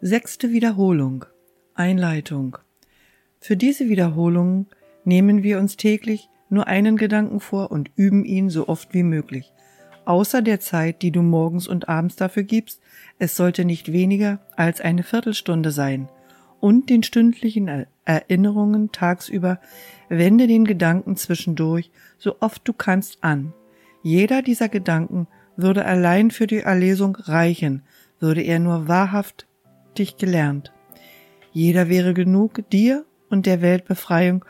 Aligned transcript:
Sechste 0.00 0.52
Wiederholung. 0.52 1.24
Einleitung. 1.74 2.58
Für 3.40 3.56
diese 3.56 3.88
Wiederholung 3.88 4.66
nehmen 5.04 5.42
wir 5.42 5.58
uns 5.58 5.76
täglich 5.76 6.28
nur 6.48 6.68
einen 6.68 6.96
Gedanken 6.96 7.40
vor 7.40 7.72
und 7.72 7.90
üben 7.96 8.24
ihn 8.24 8.48
so 8.48 8.68
oft 8.68 8.94
wie 8.94 9.02
möglich. 9.02 9.52
Außer 10.04 10.40
der 10.40 10.60
Zeit, 10.60 11.02
die 11.02 11.10
du 11.10 11.22
morgens 11.22 11.66
und 11.66 11.88
abends 11.88 12.14
dafür 12.14 12.44
gibst, 12.44 12.80
es 13.18 13.36
sollte 13.36 13.64
nicht 13.64 13.90
weniger 13.92 14.38
als 14.54 14.80
eine 14.80 15.02
Viertelstunde 15.02 15.72
sein. 15.72 16.08
Und 16.60 16.90
den 16.90 17.02
stündlichen 17.02 17.86
Erinnerungen 18.04 18.92
tagsüber 18.92 19.58
wende 20.08 20.46
den 20.46 20.64
Gedanken 20.64 21.16
zwischendurch 21.16 21.90
so 22.18 22.36
oft 22.38 22.62
du 22.68 22.72
kannst 22.72 23.24
an. 23.24 23.52
Jeder 24.04 24.42
dieser 24.42 24.68
Gedanken 24.68 25.26
würde 25.56 25.86
allein 25.86 26.30
für 26.30 26.46
die 26.46 26.58
Erlesung 26.58 27.16
reichen, 27.16 27.82
würde 28.20 28.42
er 28.42 28.60
nur 28.60 28.86
wahrhaftig 29.98 30.16
gelernt. 30.16 30.72
Jeder 31.52 31.88
wäre 31.88 32.14
genug, 32.14 32.62
dir 32.70 33.04
und 33.30 33.46
der 33.46 33.60
Welt 33.62 33.84
Befreiung 33.84 34.44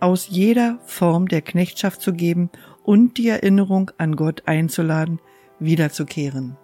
aus 0.00 0.28
jeder 0.28 0.78
Form 0.84 1.26
der 1.28 1.40
Knechtschaft 1.40 2.02
zu 2.02 2.12
geben 2.12 2.50
und 2.84 3.16
die 3.16 3.28
Erinnerung 3.28 3.90
an 3.96 4.14
Gott 4.14 4.42
einzuladen, 4.44 5.20
wiederzukehren. 5.58 6.56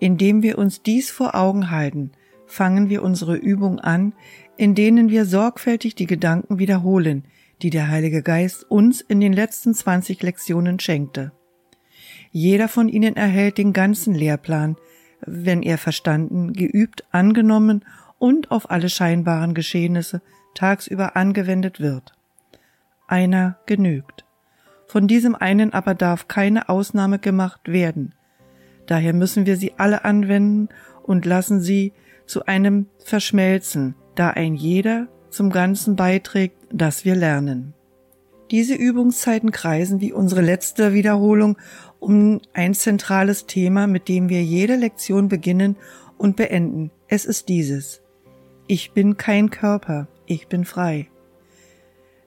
Indem 0.00 0.42
wir 0.42 0.56
uns 0.56 0.82
dies 0.82 1.10
vor 1.10 1.34
Augen 1.34 1.70
halten, 1.70 2.12
fangen 2.46 2.88
wir 2.88 3.02
unsere 3.02 3.36
Übung 3.36 3.78
an, 3.78 4.14
in 4.56 4.74
denen 4.74 5.10
wir 5.10 5.26
sorgfältig 5.26 5.94
die 5.94 6.06
Gedanken 6.06 6.58
wiederholen, 6.58 7.24
die 7.60 7.70
der 7.70 7.88
Heilige 7.88 8.22
Geist 8.22 8.64
uns 8.70 9.02
in 9.02 9.20
den 9.20 9.34
letzten 9.34 9.74
20 9.74 10.22
Lektionen 10.22 10.80
schenkte. 10.80 11.32
Jeder 12.30 12.68
von 12.68 12.88
ihnen 12.88 13.16
erhält 13.16 13.58
den 13.58 13.72
ganzen 13.72 14.14
Lehrplan, 14.14 14.76
wenn 15.20 15.62
er 15.62 15.78
verstanden, 15.78 16.52
geübt, 16.52 17.04
angenommen 17.10 17.84
und 18.18 18.50
auf 18.50 18.70
alle 18.70 18.88
scheinbaren 18.88 19.54
Geschehnisse 19.54 20.22
tagsüber 20.54 21.16
angewendet 21.16 21.80
wird. 21.80 22.12
Einer 23.06 23.58
genügt. 23.66 24.24
Von 24.86 25.06
diesem 25.08 25.34
einen 25.34 25.72
aber 25.72 25.94
darf 25.94 26.28
keine 26.28 26.68
Ausnahme 26.68 27.18
gemacht 27.18 27.60
werden. 27.66 28.14
Daher 28.86 29.12
müssen 29.12 29.46
wir 29.46 29.56
sie 29.56 29.74
alle 29.76 30.04
anwenden 30.04 30.68
und 31.02 31.24
lassen 31.24 31.60
sie 31.60 31.92
zu 32.26 32.46
einem 32.46 32.86
verschmelzen, 33.04 33.94
da 34.14 34.30
ein 34.30 34.54
jeder 34.54 35.08
zum 35.30 35.50
Ganzen 35.50 35.96
beiträgt, 35.96 36.56
das 36.72 37.04
wir 37.04 37.14
lernen. 37.14 37.74
Diese 38.50 38.74
Übungszeiten 38.74 39.50
kreisen 39.50 40.00
wie 40.00 40.12
unsere 40.12 40.40
letzte 40.40 40.92
Wiederholung 40.92 41.58
um 42.00 42.40
ein 42.52 42.74
zentrales 42.74 43.46
Thema, 43.46 43.86
mit 43.86 44.08
dem 44.08 44.28
wir 44.28 44.42
jede 44.42 44.76
Lektion 44.76 45.28
beginnen 45.28 45.76
und 46.18 46.36
beenden. 46.36 46.90
Es 47.08 47.24
ist 47.24 47.48
dieses. 47.48 48.02
Ich 48.66 48.92
bin 48.92 49.16
kein 49.16 49.50
Körper, 49.50 50.08
ich 50.26 50.48
bin 50.48 50.64
frei. 50.64 51.08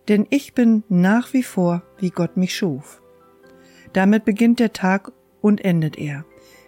Denn 0.07 0.25
ich 0.29 0.53
bin 0.53 0.83
nach 0.89 1.33
wie 1.33 1.43
vor, 1.43 1.83
wie 1.99 2.09
Gott 2.09 2.37
mich 2.37 2.55
schuf. 2.55 3.01
Damit 3.93 4.25
beginnt 4.25 4.59
der 4.59 4.73
Tag 4.73 5.11
und 5.41 5.63
endet 5.63 5.97
er. 5.97 6.25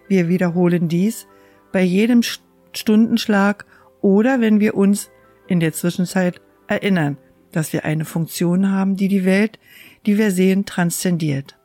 Wir 0.08 0.28
wiederholen 0.28 0.88
dies 0.88 1.26
bei 1.72 1.82
jedem 1.82 2.22
Stundenschlag 2.72 3.66
oder 4.00 4.40
wenn 4.40 4.60
wir 4.60 4.74
uns 4.74 5.10
in 5.48 5.60
der 5.60 5.72
Zwischenzeit 5.72 6.40
erinnern, 6.66 7.16
dass 7.50 7.72
wir 7.72 7.84
eine 7.84 8.04
Funktion 8.04 8.70
haben, 8.70 8.96
die 8.96 9.08
die 9.08 9.24
Welt, 9.24 9.58
die 10.06 10.18
wir 10.18 10.30
sehen, 10.30 10.64
transzendiert. 10.64 11.58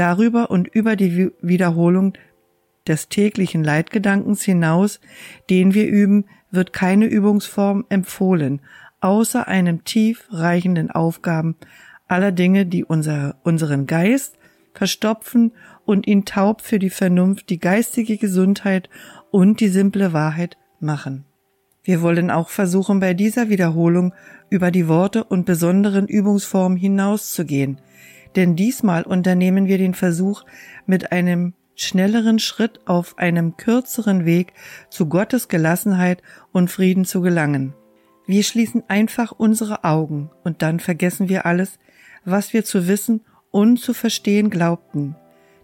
Darüber 0.00 0.50
und 0.50 0.66
über 0.66 0.96
die 0.96 1.30
Wiederholung 1.42 2.14
des 2.88 3.10
täglichen 3.10 3.62
Leitgedankens 3.62 4.42
hinaus, 4.42 4.98
den 5.50 5.74
wir 5.74 5.86
üben, 5.86 6.24
wird 6.50 6.72
keine 6.72 7.04
Übungsform 7.04 7.84
empfohlen, 7.90 8.62
außer 9.02 9.46
einem 9.46 9.84
tief 9.84 10.26
reichenden 10.30 10.90
Aufgaben 10.90 11.56
aller 12.08 12.32
Dinge, 12.32 12.64
die 12.64 12.82
unser, 12.82 13.36
unseren 13.42 13.86
Geist 13.86 14.38
verstopfen 14.72 15.52
und 15.84 16.06
ihn 16.06 16.24
taub 16.24 16.62
für 16.62 16.78
die 16.78 16.88
Vernunft, 16.88 17.50
die 17.50 17.58
geistige 17.58 18.16
Gesundheit 18.16 18.88
und 19.30 19.60
die 19.60 19.68
simple 19.68 20.14
Wahrheit 20.14 20.56
machen. 20.80 21.26
Wir 21.82 22.00
wollen 22.00 22.30
auch 22.30 22.48
versuchen, 22.48 23.00
bei 23.00 23.12
dieser 23.12 23.50
Wiederholung 23.50 24.14
über 24.48 24.70
die 24.70 24.88
Worte 24.88 25.24
und 25.24 25.44
besonderen 25.44 26.06
Übungsformen 26.06 26.78
hinauszugehen, 26.78 27.82
denn 28.36 28.56
diesmal 28.56 29.02
unternehmen 29.02 29.66
wir 29.66 29.78
den 29.78 29.94
Versuch, 29.94 30.44
mit 30.86 31.12
einem 31.12 31.54
schnelleren 31.74 32.38
Schritt 32.38 32.80
auf 32.86 33.18
einem 33.18 33.56
kürzeren 33.56 34.24
Weg 34.24 34.52
zu 34.90 35.06
Gottes 35.06 35.48
Gelassenheit 35.48 36.22
und 36.52 36.70
Frieden 36.70 37.04
zu 37.04 37.20
gelangen. 37.22 37.74
Wir 38.26 38.42
schließen 38.42 38.84
einfach 38.88 39.32
unsere 39.32 39.84
Augen 39.84 40.30
und 40.44 40.62
dann 40.62 40.78
vergessen 40.78 41.28
wir 41.28 41.46
alles, 41.46 41.78
was 42.24 42.52
wir 42.52 42.64
zu 42.64 42.86
wissen 42.86 43.22
und 43.50 43.78
zu 43.78 43.94
verstehen 43.94 44.50
glaubten. 44.50 45.16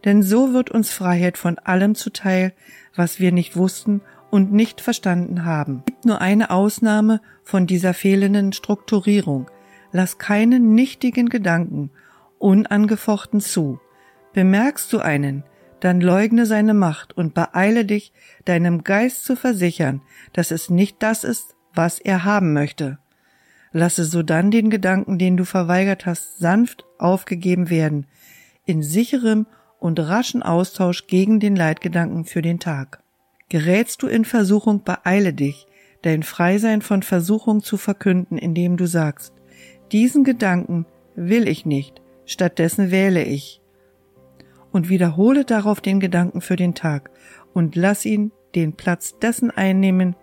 Denn 0.04 0.22
so 0.22 0.52
wird 0.52 0.70
uns 0.70 0.90
Freiheit 0.90 1.36
von 1.36 1.58
allem 1.58 1.94
zuteil, 1.94 2.52
was 2.94 3.20
wir 3.20 3.30
nicht 3.30 3.56
wussten 3.56 4.00
und 4.30 4.52
nicht 4.52 4.80
verstanden 4.80 5.44
haben. 5.44 5.80
Es 5.80 5.84
gibt 5.86 6.04
nur 6.06 6.20
eine 6.20 6.50
Ausnahme 6.50 7.20
von 7.44 7.66
dieser 7.66 7.94
fehlenden 7.94 8.52
Strukturierung. 8.52 9.50
Lass 9.92 10.18
keinen 10.18 10.74
nichtigen 10.74 11.28
Gedanken 11.28 11.90
unangefochten 12.38 13.40
zu. 13.40 13.80
Bemerkst 14.32 14.92
du 14.92 14.98
einen, 14.98 15.44
dann 15.80 16.00
leugne 16.00 16.46
seine 16.46 16.74
Macht 16.74 17.16
und 17.16 17.34
beeile 17.34 17.84
dich, 17.84 18.12
deinem 18.44 18.84
Geist 18.84 19.24
zu 19.24 19.36
versichern, 19.36 20.02
dass 20.32 20.50
es 20.50 20.70
nicht 20.70 21.02
das 21.02 21.24
ist, 21.24 21.54
was 21.74 21.98
er 21.98 22.24
haben 22.24 22.52
möchte. 22.52 22.98
Lasse 23.72 24.04
sodann 24.04 24.50
den 24.50 24.70
Gedanken, 24.70 25.18
den 25.18 25.36
du 25.36 25.44
verweigert 25.44 26.06
hast, 26.06 26.38
sanft 26.38 26.84
aufgegeben 26.98 27.68
werden, 27.68 28.06
in 28.64 28.82
sicherem 28.82 29.46
und 29.78 30.00
raschen 30.00 30.42
Austausch 30.42 31.06
gegen 31.06 31.40
den 31.40 31.54
Leitgedanken 31.54 32.24
für 32.24 32.42
den 32.42 32.58
Tag. 32.58 33.02
Gerätst 33.48 34.02
du 34.02 34.06
in 34.06 34.24
Versuchung, 34.24 34.82
beeile 34.82 35.32
dich, 35.32 35.66
dein 36.02 36.22
Freisein 36.22 36.82
von 36.82 37.02
Versuchung 37.02 37.62
zu 37.62 37.76
verkünden, 37.76 38.38
indem 38.38 38.76
du 38.76 38.86
sagst, 38.86 39.32
diesen 39.92 40.24
Gedanken 40.24 40.86
will 41.14 41.46
ich 41.46 41.66
nicht, 41.66 42.00
stattdessen 42.26 42.90
wähle 42.90 43.24
ich 43.24 43.62
und 44.72 44.90
wiederhole 44.90 45.44
darauf 45.44 45.80
den 45.80 46.00
Gedanken 46.00 46.42
für 46.42 46.56
den 46.56 46.74
Tag 46.74 47.10
und 47.54 47.76
lass 47.76 48.04
ihn 48.04 48.32
den 48.54 48.74
Platz 48.74 49.18
dessen 49.18 49.50
einnehmen, 49.50 50.16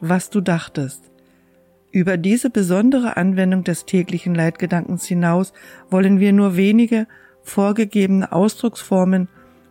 was 0.00 0.30
du 0.30 0.40
dachtest. 0.40 1.10
Über 1.90 2.16
diese 2.16 2.48
besondere 2.48 3.16
Anwendung 3.16 3.64
des 3.64 3.84
täglichen 3.84 4.34
Leitgedankens 4.34 5.04
hinaus 5.06 5.52
wollen 5.90 6.20
wir 6.20 6.32
nur 6.32 6.56
wenige 6.56 7.06
vorgegebene 7.42 8.32
Ausdrucksformen 8.32 9.28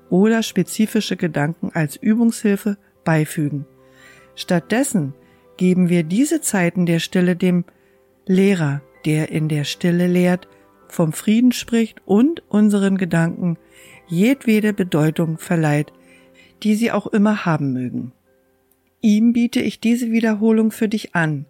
oder 0.10 0.44
spezifische 0.44 1.16
Gedanken 1.16 1.72
als 1.74 1.96
Übungshilfe 1.96 2.78
beifügen. 3.04 3.66
Stattdessen 4.36 5.14
geben 5.58 5.90
wir 5.90 6.04
diese 6.04 6.42
Zeiten 6.42 6.86
der 6.86 7.00
Stille 7.00 7.36
dem 7.36 7.66
Lehrer, 8.26 8.82
der 9.06 9.30
in 9.30 9.48
der 9.48 9.64
Stille 9.64 10.08
lehrt, 10.08 10.48
vom 10.92 11.14
Frieden 11.14 11.52
spricht 11.52 12.02
und 12.06 12.44
unseren 12.50 12.98
Gedanken 12.98 13.58
jedwede 14.08 14.74
Bedeutung 14.74 15.38
verleiht, 15.38 15.94
die 16.64 16.76
sie 16.76 16.92
auch 16.92 17.08
immer 17.08 17.46
haben 17.46 17.74
mögen. 17.74 18.12
Ihm 19.00 19.34
biete 19.34 19.62
ich 19.62 19.80
diese 19.80 20.12
Wiederholung 20.12 20.72
für 20.72 20.88
dich 20.88 21.16
an. 21.16 21.46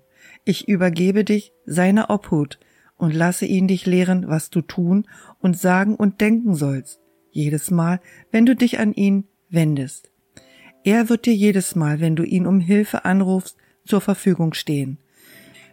Ich 0.45 0.67
übergebe 0.67 1.23
dich 1.23 1.51
seiner 1.65 2.09
Obhut 2.09 2.59
und 2.97 3.13
lasse 3.13 3.45
ihn 3.45 3.67
dich 3.67 3.85
lehren, 3.85 4.27
was 4.27 4.51
du 4.51 4.61
tun 4.61 5.05
und 5.39 5.57
sagen 5.57 5.95
und 5.95 6.21
denken 6.21 6.53
sollst, 6.53 7.01
jedes 7.31 7.71
Mal, 7.71 7.99
wenn 8.31 8.45
du 8.45 8.55
dich 8.55 8.79
an 8.79 8.93
ihn 8.93 9.25
wendest. 9.49 10.11
Er 10.83 11.09
wird 11.09 11.25
dir 11.25 11.33
jedes 11.35 11.75
Mal, 11.75 11.99
wenn 11.99 12.15
du 12.15 12.23
ihn 12.23 12.45
um 12.45 12.59
Hilfe 12.59 13.05
anrufst, 13.05 13.57
zur 13.85 14.01
Verfügung 14.01 14.53
stehen. 14.53 14.99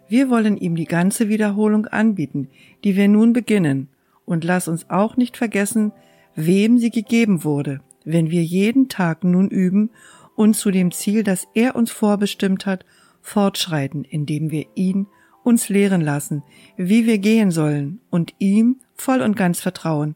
Wir 0.08 0.30
wollen 0.30 0.56
ihm 0.56 0.74
die 0.74 0.86
ganze 0.86 1.28
Wiederholung 1.28 1.86
anbieten, 1.86 2.48
die 2.84 2.96
wir 2.96 3.08
nun 3.08 3.32
beginnen, 3.32 3.88
und 4.24 4.44
lass 4.44 4.68
uns 4.68 4.88
auch 4.90 5.16
nicht 5.16 5.36
vergessen, 5.36 5.92
wem 6.34 6.78
sie 6.78 6.90
gegeben 6.90 7.44
wurde, 7.44 7.80
wenn 8.04 8.30
wir 8.30 8.42
jeden 8.42 8.88
Tag 8.88 9.24
nun 9.24 9.48
üben 9.48 9.90
und 10.36 10.54
zu 10.54 10.70
dem 10.70 10.92
Ziel, 10.92 11.24
das 11.24 11.46
er 11.54 11.76
uns 11.76 11.90
vorbestimmt 11.90 12.64
hat, 12.64 12.84
fortschreiten, 13.22 14.04
indem 14.04 14.50
wir 14.50 14.66
ihn 14.74 15.06
uns 15.42 15.68
lehren 15.68 16.00
lassen, 16.00 16.42
wie 16.76 17.06
wir 17.06 17.18
gehen 17.18 17.50
sollen 17.50 18.00
und 18.10 18.34
ihm 18.38 18.76
voll 18.94 19.20
und 19.20 19.36
ganz 19.36 19.60
vertrauen, 19.60 20.14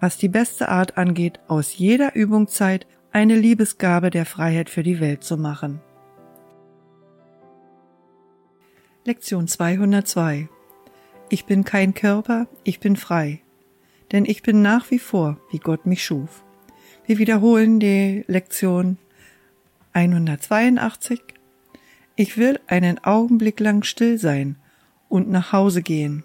was 0.00 0.18
die 0.18 0.28
beste 0.28 0.68
Art 0.68 0.98
angeht, 0.98 1.40
aus 1.48 1.76
jeder 1.76 2.14
Übungszeit 2.14 2.86
eine 3.12 3.36
Liebesgabe 3.36 4.10
der 4.10 4.26
Freiheit 4.26 4.68
für 4.68 4.82
die 4.82 5.00
Welt 5.00 5.22
zu 5.24 5.36
machen. 5.36 5.80
Lektion 9.04 9.46
202 9.46 10.48
Ich 11.28 11.44
bin 11.44 11.64
kein 11.64 11.94
Körper, 11.94 12.46
ich 12.64 12.80
bin 12.80 12.96
frei 12.96 13.44
denn 14.14 14.24
ich 14.24 14.42
bin 14.42 14.62
nach 14.62 14.92
wie 14.92 15.00
vor, 15.00 15.38
wie 15.50 15.58
Gott 15.58 15.86
mich 15.86 16.04
schuf. 16.04 16.44
Wir 17.04 17.18
wiederholen 17.18 17.80
die 17.80 18.24
Lektion 18.28 18.98
182. 19.92 21.20
Ich 22.16 22.38
will 22.38 22.60
einen 22.66 23.02
Augenblick 23.02 23.58
lang 23.60 23.82
still 23.82 24.18
sein 24.18 24.56
und 25.08 25.28
nach 25.30 25.52
Hause 25.52 25.82
gehen. 25.82 26.24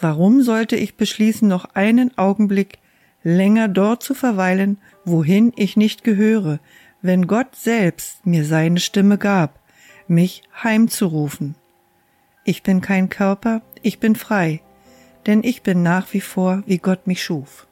Warum 0.00 0.42
sollte 0.42 0.74
ich 0.74 0.96
beschließen, 0.96 1.46
noch 1.46 1.66
einen 1.74 2.16
Augenblick 2.18 2.78
länger 3.22 3.68
dort 3.68 4.02
zu 4.02 4.14
verweilen, 4.14 4.78
wohin 5.04 5.52
ich 5.54 5.76
nicht 5.76 6.02
gehöre, 6.02 6.58
wenn 7.00 7.28
Gott 7.28 7.54
selbst 7.54 8.26
mir 8.26 8.44
seine 8.44 8.80
Stimme 8.80 9.18
gab, 9.18 9.60
mich 10.08 10.42
heimzurufen? 10.62 11.54
Ich 12.44 12.64
bin 12.64 12.80
kein 12.80 13.08
Körper, 13.08 13.62
ich 13.82 14.00
bin 14.00 14.16
frei, 14.16 14.60
denn 15.26 15.44
ich 15.44 15.62
bin 15.62 15.84
nach 15.84 16.12
wie 16.12 16.20
vor, 16.20 16.64
wie 16.66 16.78
Gott 16.78 17.06
mich 17.06 17.22
schuf. 17.22 17.68